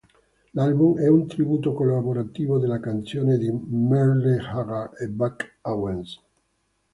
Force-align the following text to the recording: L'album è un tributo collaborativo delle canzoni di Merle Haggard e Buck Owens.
L'album 0.55 0.97
è 0.97 1.07
un 1.07 1.27
tributo 1.27 1.73
collaborativo 1.73 2.57
delle 2.57 2.79
canzoni 2.79 3.37
di 3.37 3.51
Merle 3.51 4.39
Haggard 4.39 4.99
e 4.99 5.07
Buck 5.09 5.57
Owens. 5.61 6.19